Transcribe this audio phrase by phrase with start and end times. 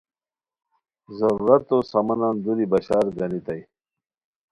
[1.19, 3.63] ضرورتو سامانن دُوری بشار گانیتائے